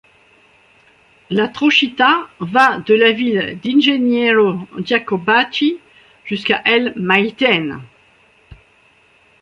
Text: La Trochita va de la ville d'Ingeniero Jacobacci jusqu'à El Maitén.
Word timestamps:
La 1.29 1.47
Trochita 1.57 2.07
va 2.39 2.79
de 2.87 2.95
la 2.95 3.11
ville 3.11 3.59
d'Ingeniero 3.61 4.57
Jacobacci 4.83 5.77
jusqu'à 6.25 6.63
El 6.65 6.93
Maitén. 6.95 7.81